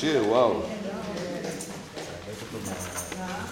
[0.00, 0.62] השיר, וואו.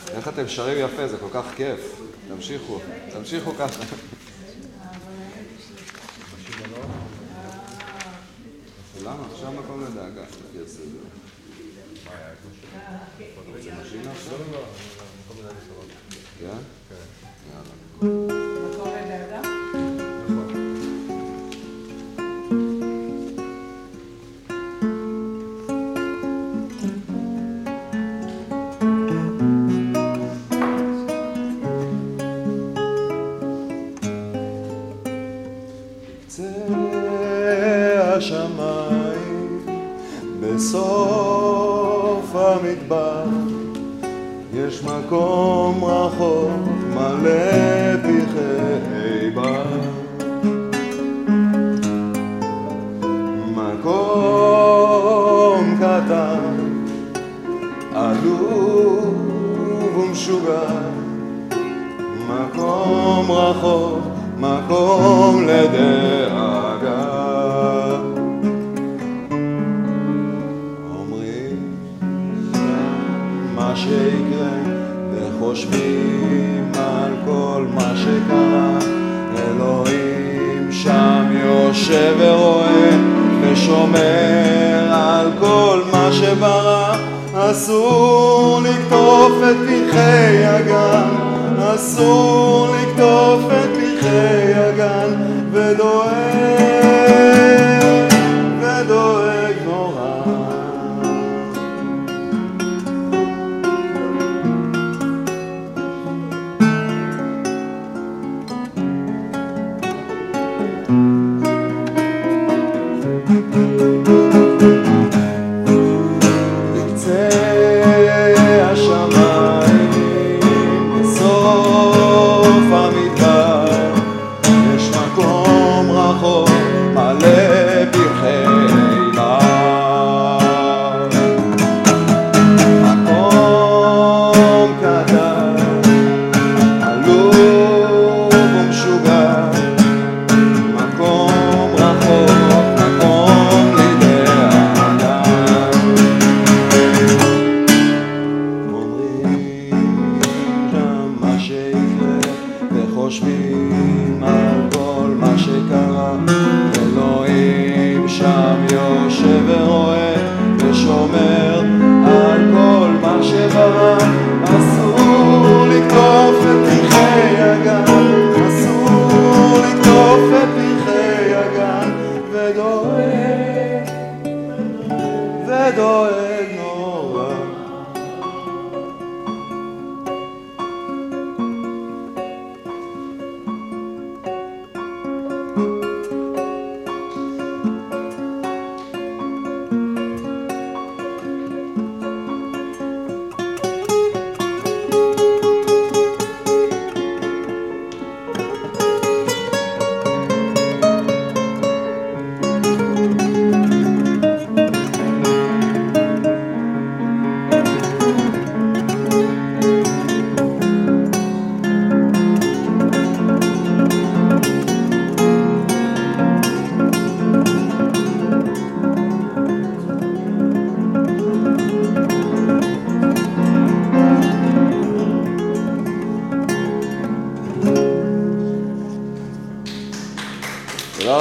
[0.08, 2.00] איך אתם שרים יפה, זה כל כך כיף.
[2.28, 2.80] תמשיכו,
[3.12, 3.84] תמשיכו ככה.
[9.04, 9.26] למה?
[9.32, 10.24] עכשיו מקום לדאגה.
[16.38, 16.58] כן?
[16.88, 16.94] כן?
[18.02, 18.37] יאללה.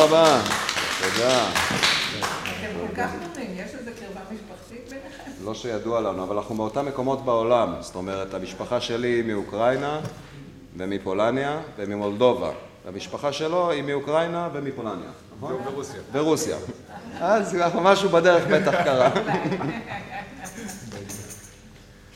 [0.07, 0.41] רבה.
[0.99, 1.49] תודה.
[5.43, 7.73] לא שידוע לנו, אבל אנחנו מאותם מקומות בעולם.
[7.79, 9.99] זאת אומרת, המשפחה שלי היא מאוקראינה
[10.77, 12.51] ומפולניה וממולדובה.
[12.87, 15.53] המשפחה שלו היא מאוקראינה ומפולניה, נכון?
[15.65, 16.01] ורוסיה.
[16.11, 16.57] ורוסיה.
[17.19, 19.11] אז משהו בדרך בטח קרה.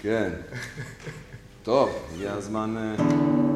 [0.01, 0.29] כן.
[1.63, 2.75] טוב, הגיע הזמן...
[2.77, 3.50] אה,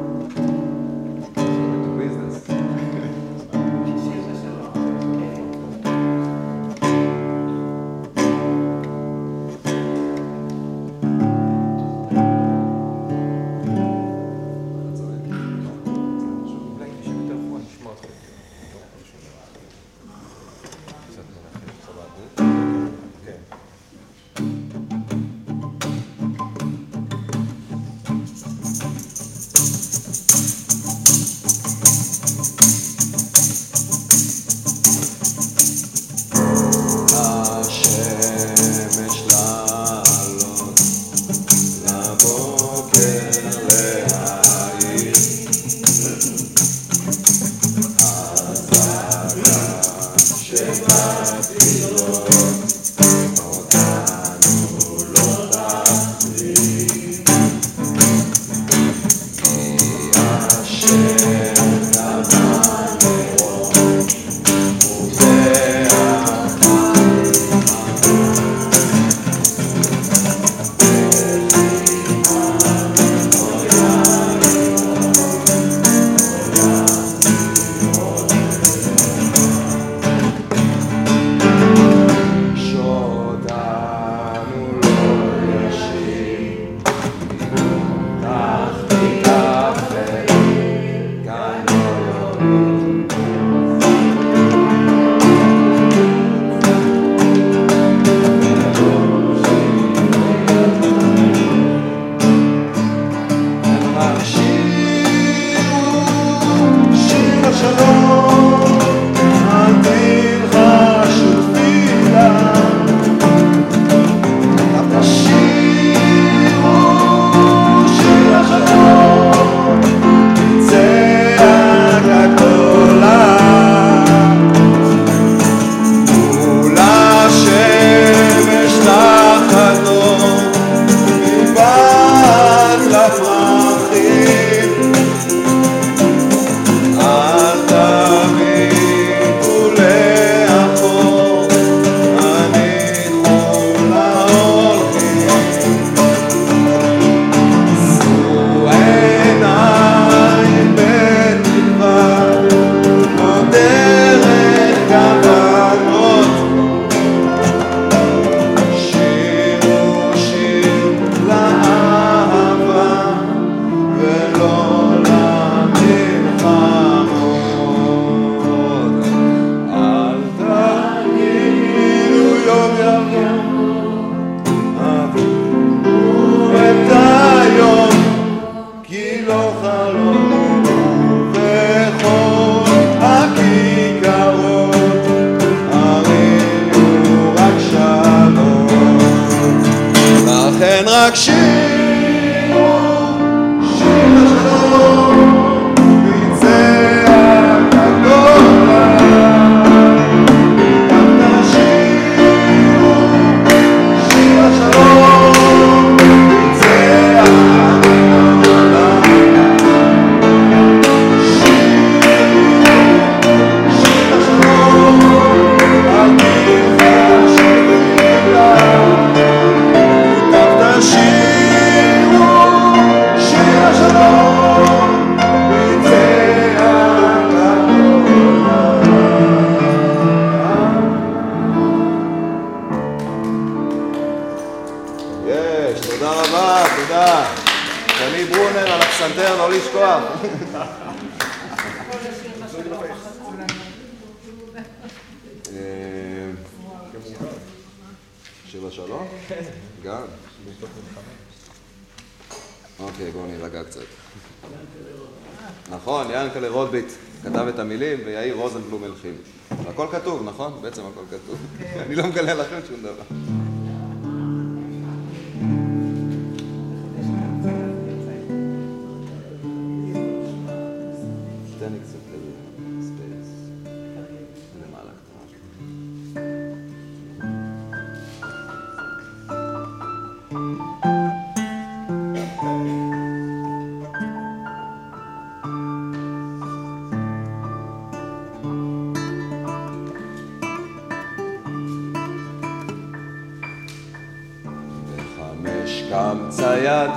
[296.36, 296.95] 在呀。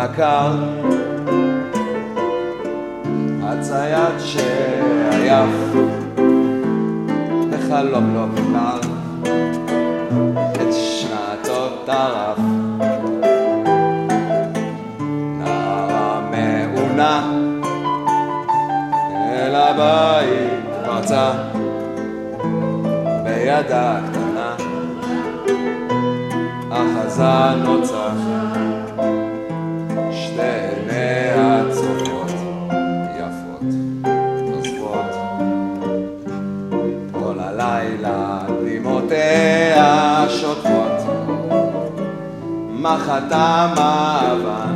[0.00, 0.52] הקר,
[3.42, 5.74] הצייד שעייף
[7.50, 8.80] בחלום לא מוכר,
[10.52, 12.38] את שנתו טרף.
[15.38, 17.30] נערה מעונה
[19.10, 21.32] אל הבית פרצה
[23.24, 24.54] בידה הקטנה,
[26.70, 28.37] אחזה לא נוצחה
[42.80, 44.74] מחתם האבן,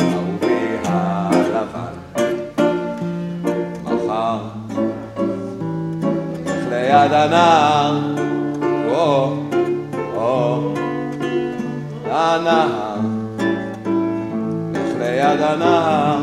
[0.00, 1.94] אהובי הלבן.
[3.84, 4.38] מחר,
[6.46, 7.98] לך ליד הנהר,
[8.88, 9.32] או,
[10.16, 10.74] או,
[12.10, 13.00] הנהר,
[14.72, 16.17] לך ליד הנהר.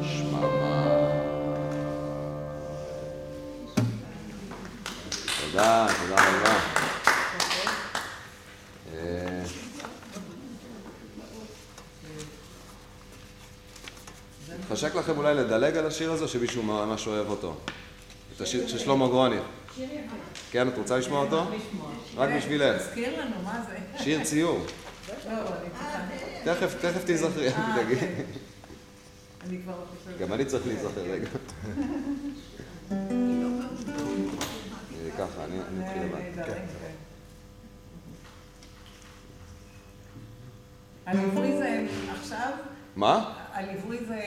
[0.02, 0.98] שממה
[5.42, 6.60] תודה, תודה רבה.
[8.94, 9.44] אה,
[14.70, 17.56] חשק לכם אולי לדלג על השיר הזה, שמישהו ממש אוהב אותו?
[18.36, 19.36] את השיר של שלמה גרוני.
[20.52, 21.44] כן, את רוצה לשמוע אותו?
[22.18, 22.82] רק בשבילך.
[22.82, 24.04] תזכיר לנו, מה זה?
[24.04, 24.66] שיר ציור.
[26.48, 27.96] תכף, תכף תיזכרי, אה, אל תדאגי.
[27.96, 28.24] כן.
[29.48, 30.20] אני כבר לא חושבת.
[30.20, 31.28] גם אני צריך להיזכר רגע.
[32.92, 32.98] אה,
[35.18, 36.16] ככה, אני אני אתחיל לבד.
[36.16, 36.92] נהדרים, כן.
[41.06, 41.86] הליווי זה
[42.20, 42.52] עכשיו?
[42.96, 43.34] מה?
[43.54, 44.20] הליווי זה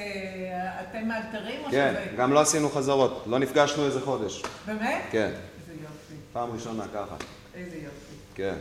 [0.81, 2.17] אתם מאלתרים או כן, שזה...
[2.17, 3.25] גם לא עשינו חזרות.
[3.27, 4.43] לא נפגשנו איזה חודש.
[4.67, 5.03] באמת?
[5.11, 5.31] כן,
[5.61, 7.17] איזה יופי, פעם ראשונה ככה.
[7.55, 8.15] איזה יופי.
[8.35, 8.55] כן.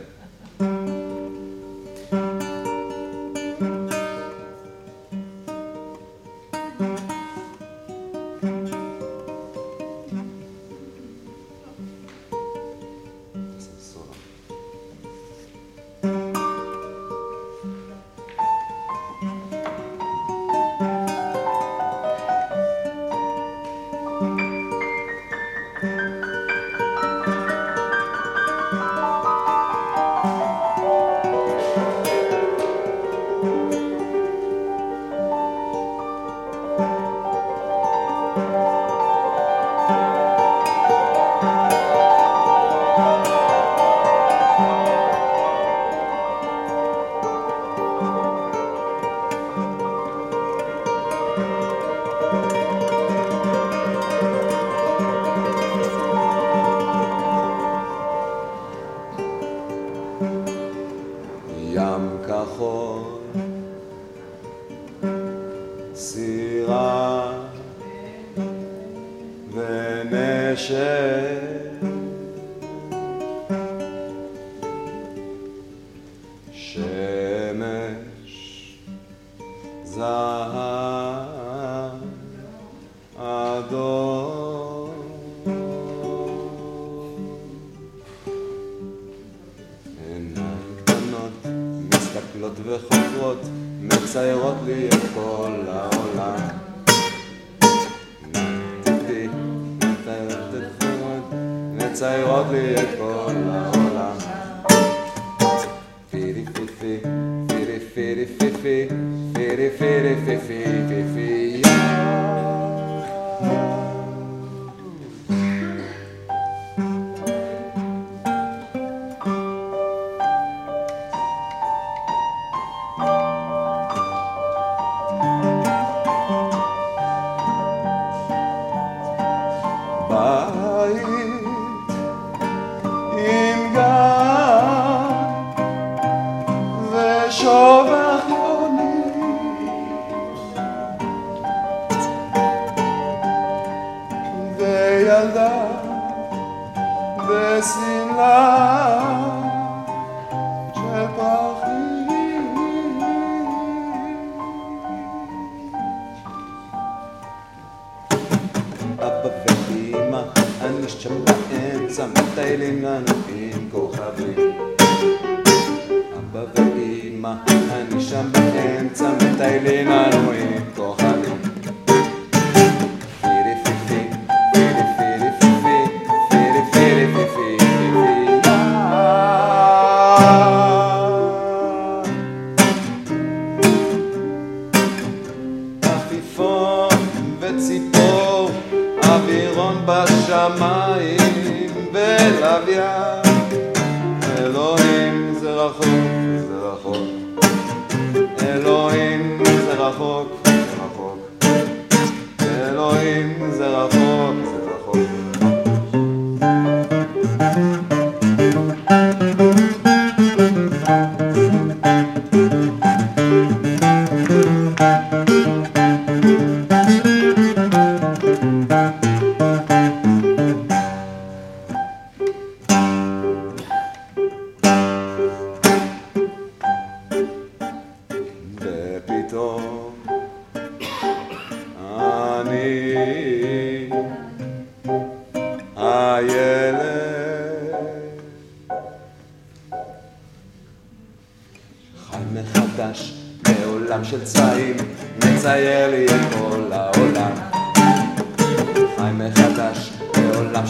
[166.16, 167.32] אבא ואמא,
[167.80, 170.99] אני שם באמצע, מטיילים לנו עם כוכבים.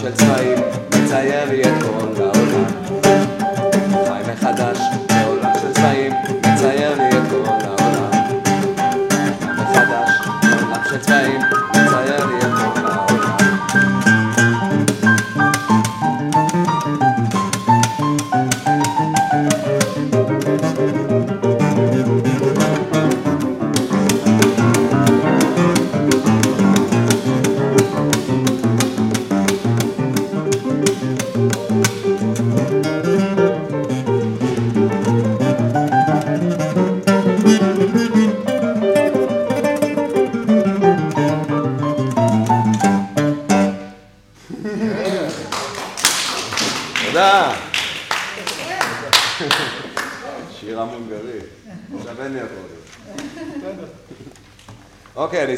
[0.01, 0.59] של צבעים
[0.89, 2.00] מצייר לי את כל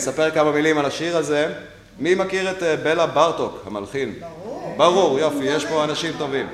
[0.03, 1.53] אספר כמה מילים על השיר הזה.
[1.99, 4.15] מי מכיר את אה, בלה ברטוק, המלחין?
[4.21, 4.75] ברור.
[4.77, 6.47] ברור, יופי, יש פה אנשים טובים.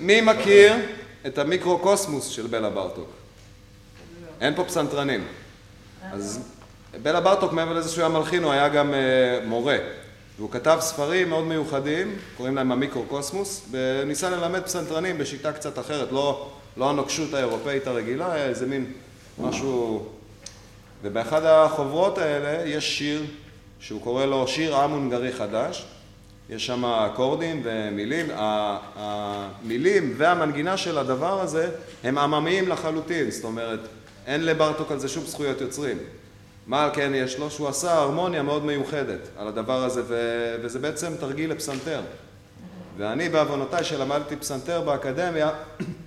[0.00, 0.74] מי מכיר
[1.26, 3.10] את המיקרו-קוסמוס של בלה ברטוק?
[4.40, 5.24] אין פה פסנתרנים.
[6.12, 6.40] אז
[7.02, 8.98] בלה ברטוק, מעבר לזה שהוא היה מלחין, הוא היה גם אה,
[9.44, 9.76] מורה.
[10.38, 16.50] והוא כתב ספרים מאוד מיוחדים, קוראים להם המיקרו-קוסמוס, וניסה ללמד פסנתרנים בשיטה קצת אחרת, לא,
[16.76, 18.92] לא הנוקשות האירופאית הרגילה, איזה מין
[19.38, 20.08] משהו...
[21.02, 23.22] ובאחד החוברות האלה יש שיר
[23.80, 25.86] שהוא קורא לו שיר עם הונגרי חדש.
[26.50, 28.26] יש שם אקורדים ומילים.
[28.96, 31.70] המילים והמנגינה של הדבר הזה
[32.04, 33.80] הם עממיים לחלוטין, זאת אומרת,
[34.26, 35.98] אין לברטוק על זה שום זכויות יוצרים.
[36.66, 37.50] מה כן יש לו?
[37.50, 40.16] שהוא עשה הרמוניה מאוד מיוחדת על הדבר הזה, ו...
[40.62, 42.02] וזה בעצם תרגיל לפסנתר.
[42.96, 45.50] ואני בעוונותיי שלמדתי פסנתר באקדמיה,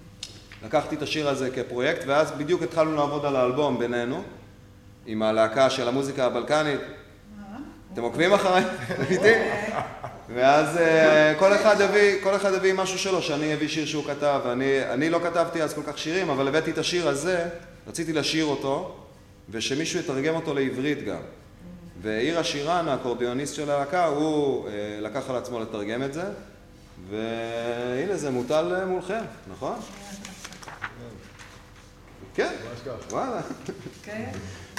[0.65, 4.23] לקחתי את השיר הזה כפרויקט, ואז בדיוק התחלנו לעבוד על האלבום בינינו,
[5.07, 6.79] עם הלהקה של המוזיקה הבלקנית.
[7.93, 8.63] אתם עוקבים אחריי?
[9.11, 9.33] איתי?
[10.33, 14.41] ואז אה, כל אחד הביא, כל אחד הביא משהו שלו, שאני הביא שיר שהוא כתב,
[14.45, 17.45] ואני אני לא כתבתי אז כל כך שירים, אבל הבאתי את השיר הזה,
[17.87, 18.95] רציתי לשיר אותו,
[19.49, 21.21] ושמישהו יתרגם אותו לעברית גם.
[22.01, 26.23] ואירה שירן, האקורדיוניסט של הלהקה, הוא אה, לקח על עצמו לתרגם את זה,
[27.09, 29.75] והנה זה מוטל אה, מולכם, נכון?
[32.35, 32.53] כן,
[33.11, 33.41] וואלה,
[34.03, 34.31] כן?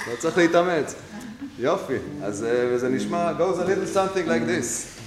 [0.07, 0.95] לא צריך להתאמץ.
[1.59, 4.99] יופי, אז אה, זה נשמע, goes a little something like this.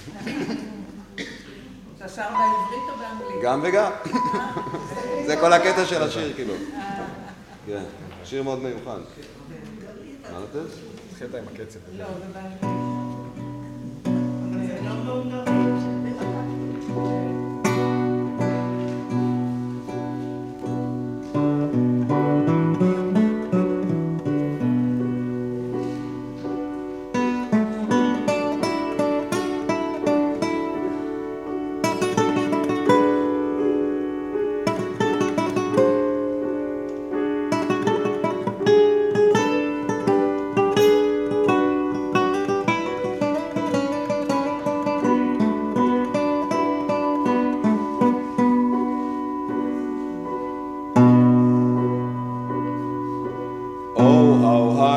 [1.97, 3.43] אתה שר בעברית או באנגלית?
[3.43, 3.91] גם וגם.
[5.27, 6.53] זה כל הקטע של השיר, כאילו.
[7.67, 7.83] כן,
[8.23, 8.99] שיר מאוד מיוחד.
[10.33, 10.69] מה לתת?
[11.19, 11.79] קטע עם הקצב.
[11.97, 12.83] לא, זה באנגלית.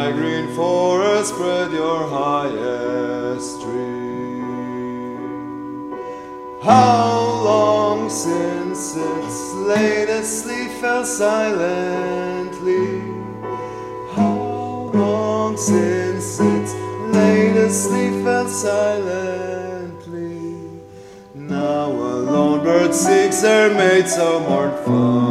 [0.07, 4.40] High green forest spread your highest tree.
[6.62, 7.19] How
[7.51, 13.01] long since its latest sleep fell silently?
[14.14, 16.73] How long since its
[17.12, 19.61] latest sleep fell silently?
[21.35, 25.26] Now a lone bird seeks her mate so mournfully.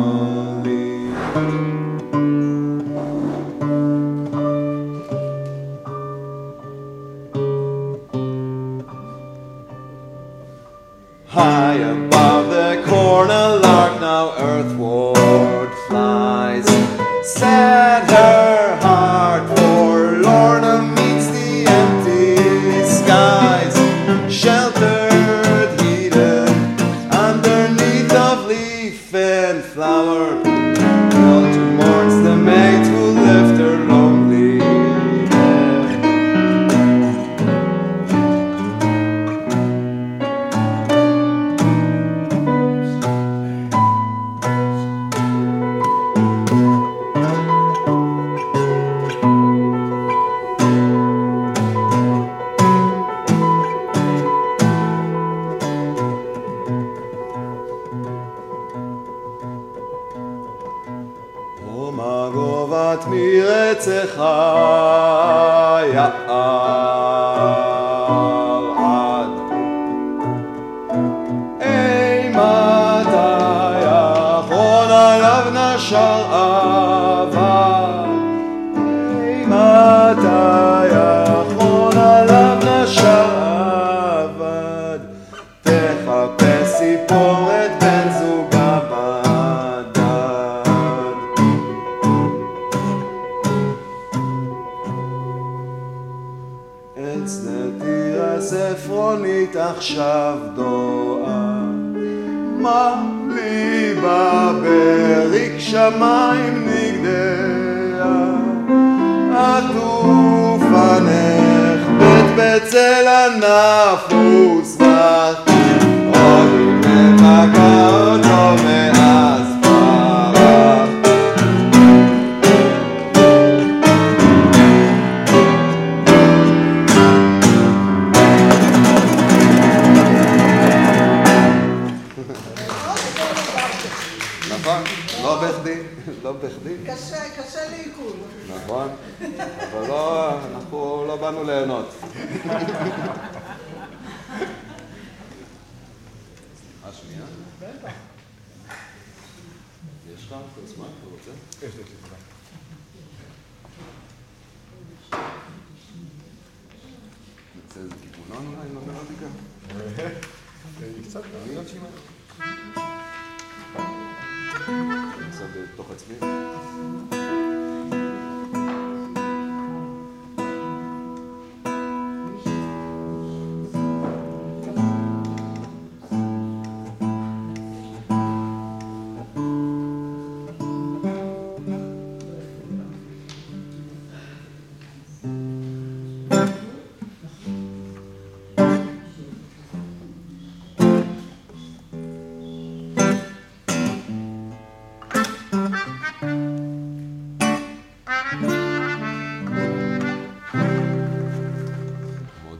[75.85, 76.34] shall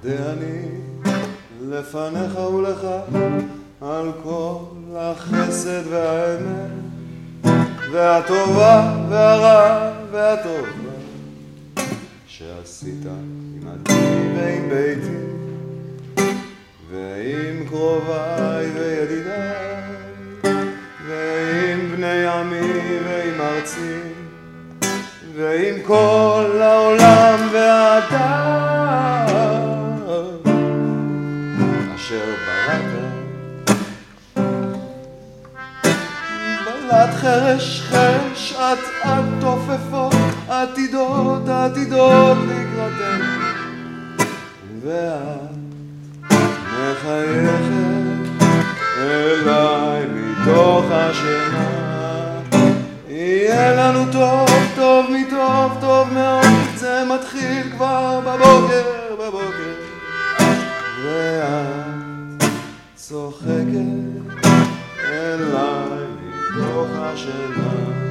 [0.08, 0.68] אני
[1.70, 2.88] לפניך ולך
[3.82, 4.58] על כל
[4.96, 6.72] החסד והאמת
[7.92, 10.96] והטובה והרע והטובה
[12.28, 13.94] שעשית עם עדי
[14.36, 15.18] ועם ביתי
[16.92, 19.86] ועם קרוביי וידידיי
[21.08, 24.00] ועם בני עמי ועם ארצי
[25.36, 28.45] ועם כל העולם ואתה
[37.26, 40.14] חרש חרש את את תופפות
[40.50, 43.26] עתידות עתידות לקראתנו
[44.82, 46.36] ואת
[46.74, 48.46] מחייכת
[48.98, 51.70] אליי מתוך השינה.
[53.08, 58.84] יהיה לנו טוב, טוב מטוב, טוב מאוד, זה מתחיל כבר בבוקר,
[59.20, 59.74] בבוקר.
[61.04, 62.44] ואת
[62.96, 63.46] צוחקת
[65.10, 65.85] אליי
[67.14, 68.05] genoux.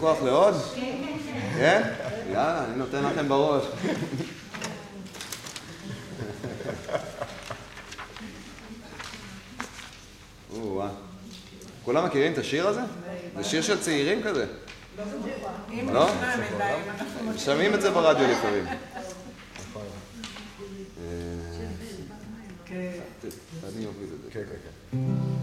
[0.00, 0.54] כוח לעוד?
[1.56, 1.82] כן?
[2.32, 3.64] יאללה, אני נותן לכם בראש.
[11.84, 12.80] כולם מכירים את השיר הזה?
[13.36, 14.46] זה שיר של צעירים כזה.
[15.92, 16.08] לא?
[17.38, 18.66] שומעים את זה ברדיו לפעמים.
[18.66, 18.74] אה,
[23.74, 24.30] אני אוביל את זה.
[24.30, 24.56] כן, כן,
[24.92, 25.39] כן.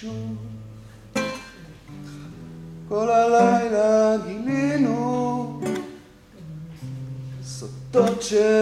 [0.00, 0.36] שוב.
[2.88, 5.60] כל הלילה גילינו
[7.42, 8.55] סודות של...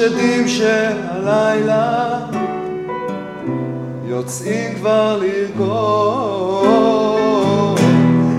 [0.00, 2.18] שדים שהלילה
[4.04, 6.70] יוצאים כבר לרקוד.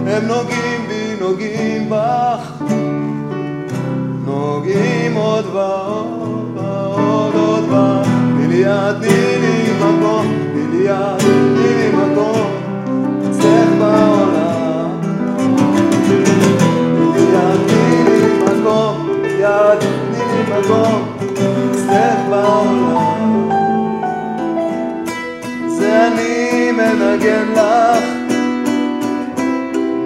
[0.07, 2.51] הם נוגעים בי, נוגעים בך,
[4.25, 8.05] נוגעים עוד ועוד, ועוד עוד ועוד.
[8.35, 12.51] תני לי יד, תני לי מקום, תני לי יד, תני לי מקום,
[13.29, 14.89] אצלך בעולם.
[16.07, 16.17] תני
[17.13, 19.09] לי יד, תני לי מקום,
[19.39, 21.00] יד, תני לי מקום.
[27.11, 28.03] ננגן לך,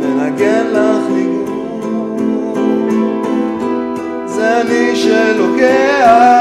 [0.02, 2.56] ננגן לך ניגון.
[4.26, 6.35] זה מי שלוקח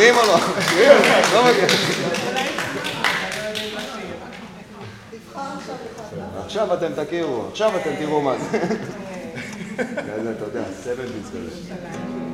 [0.00, 0.38] מכירים או לא?
[1.34, 1.68] לא מכירים.
[6.44, 8.58] עכשיו אתם תכירו, עכשיו אתם תראו מה זה.
[10.36, 12.29] אתה יודע, סבל מצטרף.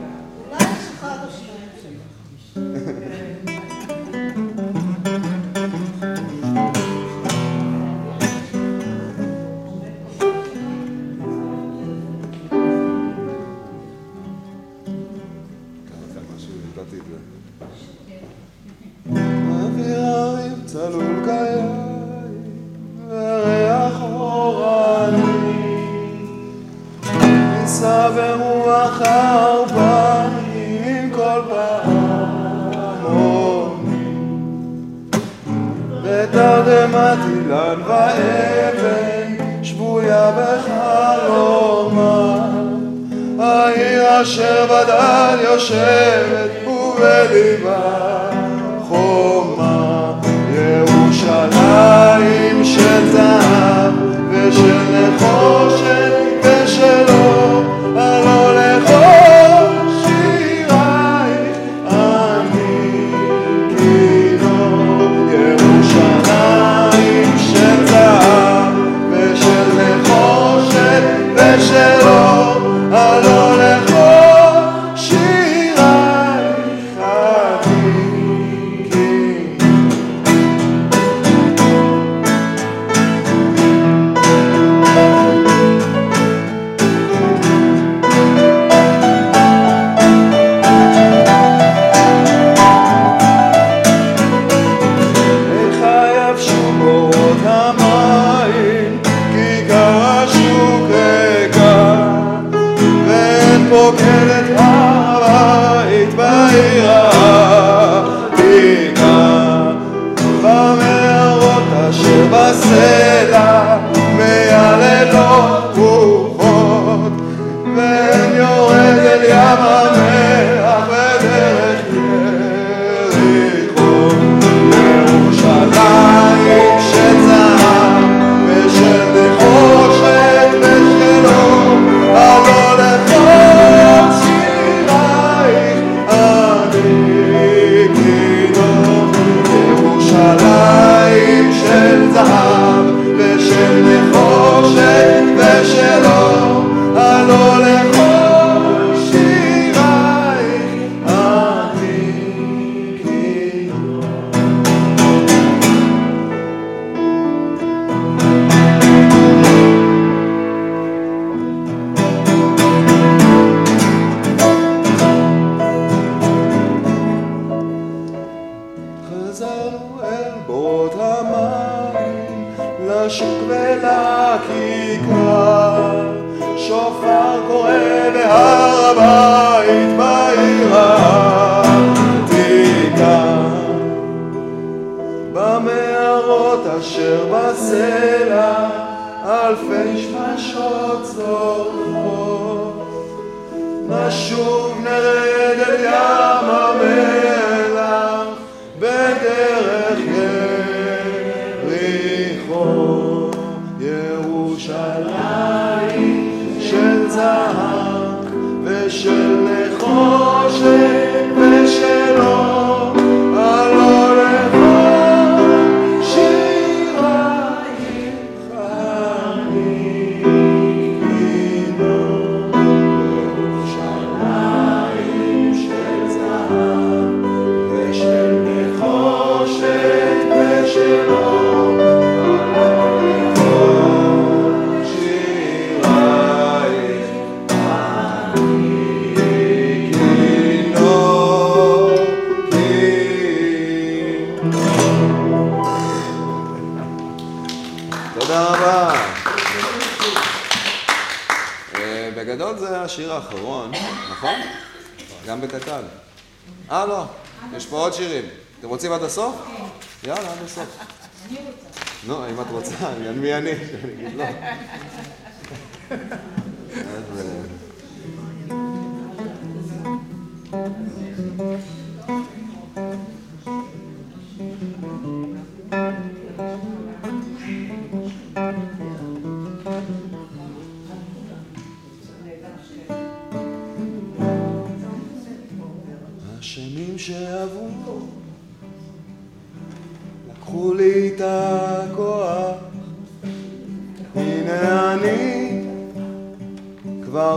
[262.47, 262.75] את רוצה?
[263.17, 263.51] מי אני?
[263.57, 264.25] שאני אגיד לא.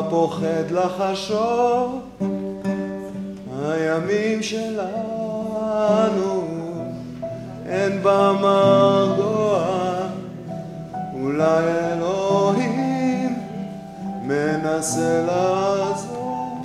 [0.09, 2.01] פוחד לחשוב,
[3.61, 5.39] הימים שלנו
[7.69, 9.69] אין במרגוע
[11.21, 13.35] אולי אלוהים
[14.21, 16.61] מנסה לעזור,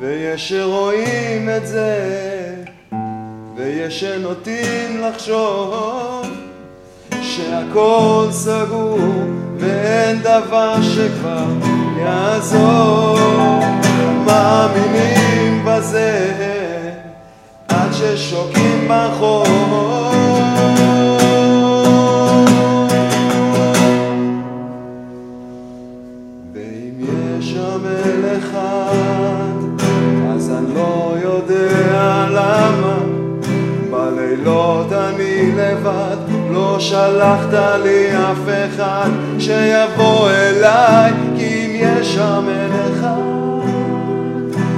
[0.00, 2.54] ויש שרואים את זה,
[3.56, 6.26] ויש שנוטים לחשוב
[7.22, 9.35] שהכל סגור.
[9.86, 11.46] אין דבר שכבר
[11.98, 13.18] יעזור,
[14.26, 16.32] מאמינים בזה
[17.68, 19.44] עד ששוקעים בחור.
[26.54, 29.82] ואם יש שם מלך אחד,
[30.34, 32.98] אז אני לא יודע למה,
[33.90, 36.16] בלילות אני לבד,
[36.50, 39.10] לא שלחת לי אף אחד.
[39.38, 43.36] שיבוא אליי, כי אם יש שם אל אחד,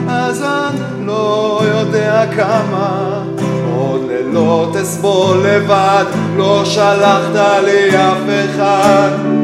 [0.09, 3.23] אז אני לא יודע כמה.
[3.77, 6.05] עוד לילות אסבול לבד,
[6.37, 9.38] לא שלחת לי אף אחד,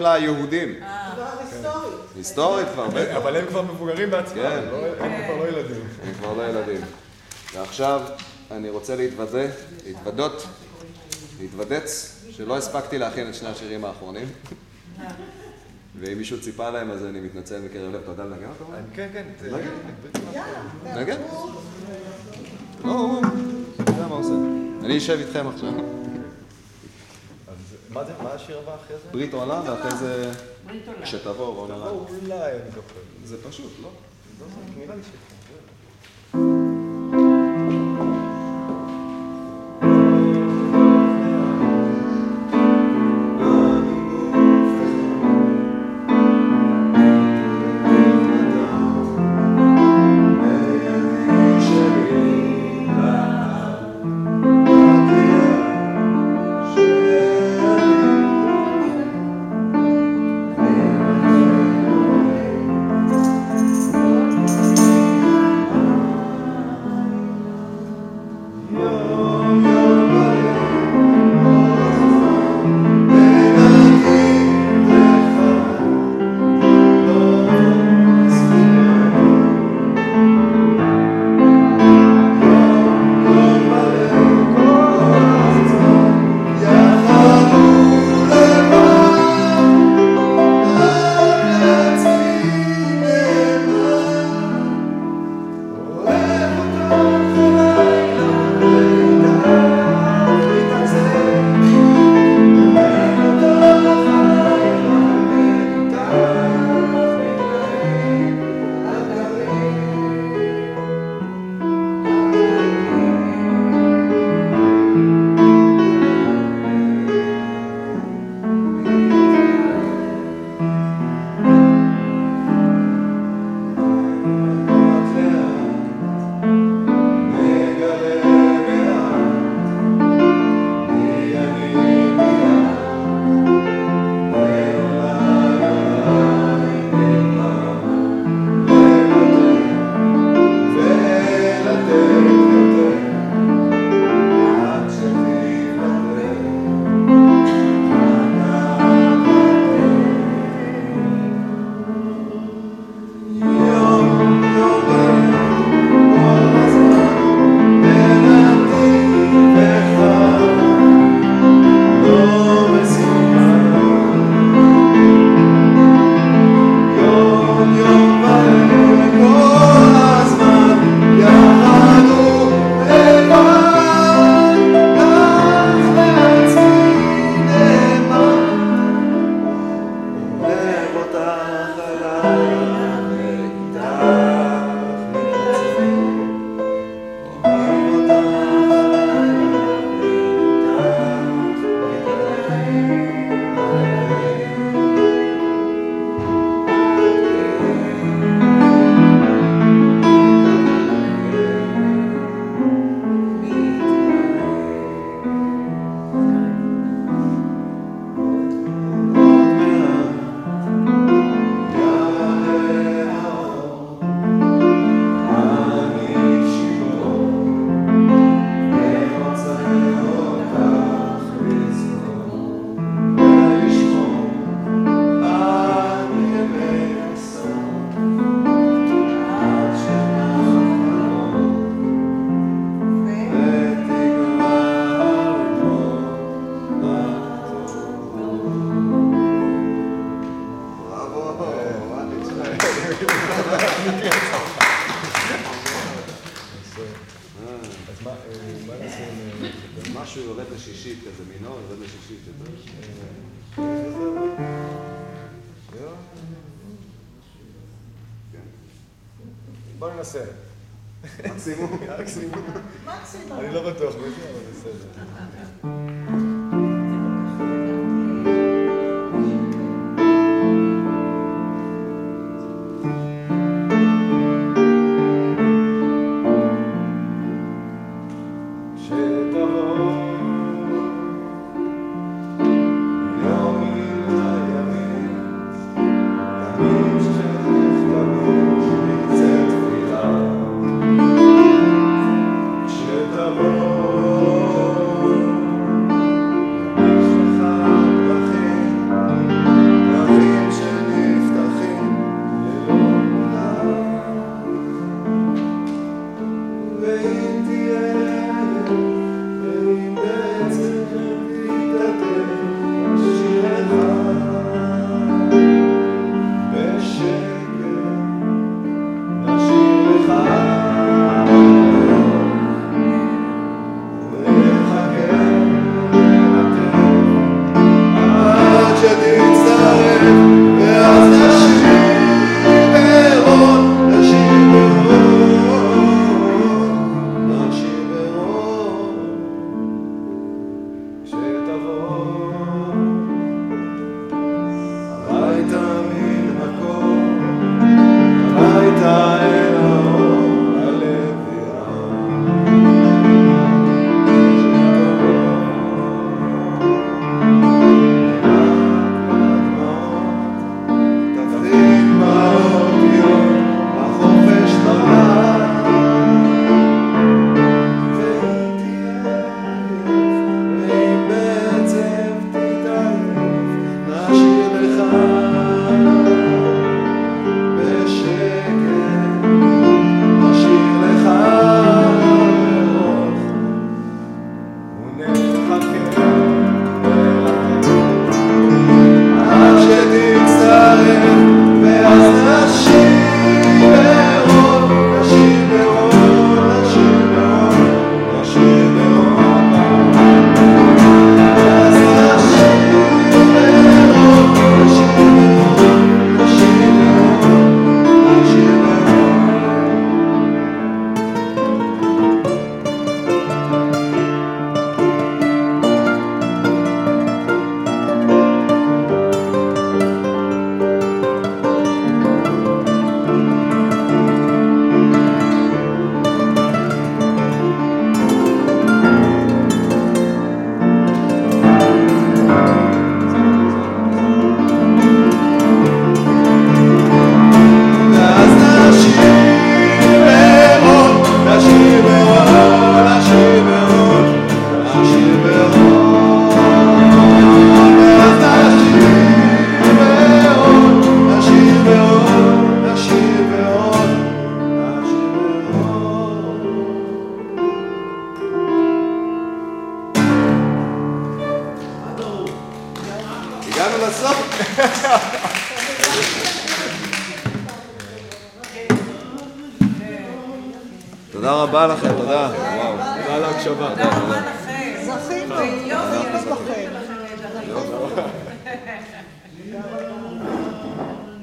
[0.00, 0.74] להקה שקוראים לה היהודים.
[1.14, 1.94] כבר היסטורית.
[2.16, 3.16] היסטורית כבר, בטח.
[3.16, 4.64] אבל הם כבר מבוגרים בעצמם, כן.
[4.70, 5.80] לא- הם כבר לא ילדים.
[6.06, 6.80] הם כבר לא ילדים.
[7.54, 8.00] ועכשיו
[8.50, 9.46] אני רוצה להתוודה,
[9.86, 10.46] להתוודות,
[11.40, 14.26] להתוודץ, שלא הספקתי להכין את שני השירים האחרונים.
[16.00, 18.00] ואם מישהו ציפה להם, אז אני מתנצל מקרב לב.
[18.02, 18.64] אתה יודע לנגן אותו?
[18.94, 19.24] כן, כן.
[20.34, 21.16] יאללה, נגן.
[22.84, 23.22] לא, הוא
[23.88, 24.32] יודע מה עושה.
[24.84, 25.70] אני אשב איתכם עכשיו.
[27.96, 29.08] מה זה, מה השיר הבא אחרי זה?
[29.12, 30.32] ברית עולם, ואחרי זה
[30.66, 31.02] ברית עולם.
[31.02, 31.86] כשתבוא רון עולם.
[31.86, 33.00] אולי אני זוכר.
[33.24, 33.88] זה פשוט, לא?
[34.76, 35.35] נראה לי ש...